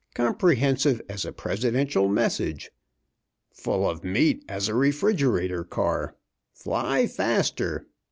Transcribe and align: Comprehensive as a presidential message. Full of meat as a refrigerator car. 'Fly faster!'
Comprehensive 0.15 0.99
as 1.07 1.25
a 1.25 1.31
presidential 1.31 2.07
message. 2.07 2.71
Full 3.53 3.87
of 3.87 4.03
meat 4.03 4.43
as 4.49 4.67
a 4.67 4.73
refrigerator 4.73 5.63
car. 5.63 6.15
'Fly 6.55 7.05
faster!' 7.05 7.85